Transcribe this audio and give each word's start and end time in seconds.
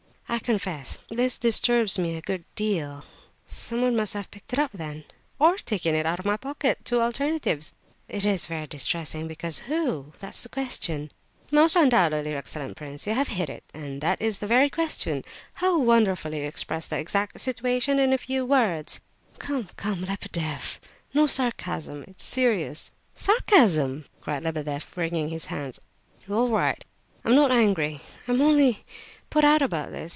"I 0.33 0.39
confess 0.39 1.01
this 1.09 1.37
disturbs 1.37 1.99
me 1.99 2.15
a 2.15 2.21
good 2.21 2.45
deal. 2.55 3.03
Someone 3.47 3.97
must 3.97 4.13
have 4.13 4.31
picked 4.31 4.53
it 4.53 4.59
up, 4.59 4.71
then." 4.71 5.03
"Or 5.39 5.57
taken 5.57 5.93
it 5.93 6.05
out 6.05 6.19
of 6.19 6.25
my 6.25 6.37
pocket—two 6.37 7.01
alternatives." 7.01 7.75
"It 8.07 8.25
is 8.25 8.45
very 8.45 8.65
distressing, 8.65 9.27
because 9.27 9.59
who—? 9.59 10.13
That's 10.19 10.41
the 10.41 10.47
question!" 10.47 11.11
"Most 11.51 11.75
undoubtedly, 11.75 12.33
excellent 12.33 12.77
prince, 12.77 13.05
you 13.05 13.13
have 13.13 13.27
hit 13.27 13.49
it—that 13.49 14.21
is 14.21 14.39
the 14.39 14.47
very 14.47 14.69
question. 14.69 15.25
How 15.55 15.77
wonderfully 15.77 16.39
you 16.39 16.47
express 16.47 16.87
the 16.87 16.97
exact 16.97 17.41
situation 17.41 17.99
in 17.99 18.13
a 18.13 18.17
few 18.17 18.45
words!" 18.45 19.01
"Come, 19.37 19.67
come, 19.75 20.05
Lebedeff, 20.05 20.79
no 21.13 21.27
sarcasm! 21.27 22.05
It's 22.07 22.23
a 22.25 22.29
serious—" 22.29 22.93
"Sarcasm!" 23.13 24.05
cried 24.21 24.43
Lebedeff, 24.43 24.95
wringing 24.95 25.27
his 25.27 25.47
hands. 25.47 25.81
"All 26.29 26.47
right, 26.47 26.47
all 26.47 26.57
right, 26.57 26.85
I'm 27.31 27.35
not 27.35 27.51
angry. 27.51 27.99
I'm 28.29 28.41
only 28.41 28.85
put 29.29 29.43
out 29.43 29.61
about 29.61 29.89
this. 29.91 30.09